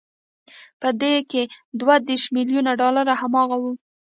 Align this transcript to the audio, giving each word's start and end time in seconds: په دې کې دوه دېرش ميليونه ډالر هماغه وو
په 0.81 0.89
دې 1.01 1.15
کې 1.31 1.43
دوه 1.79 1.95
دېرش 2.07 2.23
ميليونه 2.35 2.71
ډالر 2.81 3.05
هماغه 3.21 3.55
وو 3.61 3.71